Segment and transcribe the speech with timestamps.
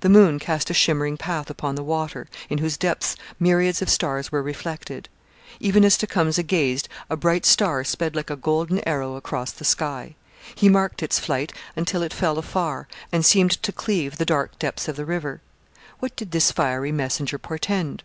[0.00, 4.32] The moon cast a shimmering path upon the water, in whose depths myriads of stars
[4.32, 5.08] were reflected.
[5.60, 10.16] Even as Tecumseh gazed a bright star sped like a golden arrow across the sky.
[10.56, 14.88] He marked its flight until it fell afar and seemed to cleave the dark depths
[14.88, 15.42] of the river.
[16.00, 18.02] What did this fiery messenger portend?